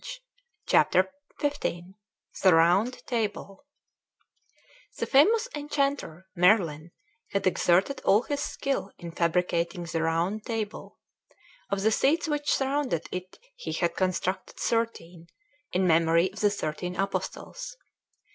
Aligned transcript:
]CHAPTER 0.65 1.13
XV 1.39 1.59
THE 2.41 2.51
ROUND 2.55 3.05
TABLE 3.05 3.67
The 4.97 5.05
famous 5.05 5.47
enchanter, 5.53 6.25
Merlin, 6.35 6.89
had 7.29 7.45
exerted 7.45 8.01
all 8.03 8.23
his 8.23 8.39
skill 8.41 8.91
in 8.97 9.11
fabricating 9.11 9.83
the 9.83 10.01
Round 10.01 10.43
Table. 10.43 10.97
Of 11.69 11.83
the 11.83 11.91
seats 11.91 12.27
which 12.27 12.51
surrounded 12.51 13.05
it 13.11 13.37
he 13.55 13.73
had 13.73 13.95
constructed 13.95 14.57
thirteen, 14.57 15.27
in 15.71 15.85
memory 15.85 16.33
of 16.33 16.39
the 16.39 16.49
thirteen 16.49 16.95
Apostles. 16.95 17.77